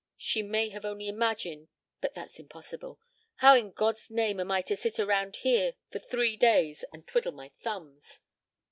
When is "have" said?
0.69-0.83